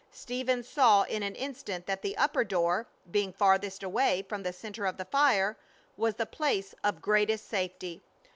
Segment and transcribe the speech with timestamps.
[0.11, 4.87] Stephen saw in an instant that the upper door, being farthest away from the center
[4.87, 5.57] of the fire,
[5.95, 8.01] was the place of greatest safety.